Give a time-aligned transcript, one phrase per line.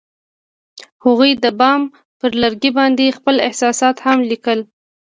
[1.03, 1.81] هغوی د بام
[2.19, 4.59] پر لرګي باندې خپل احساسات هم لیکل.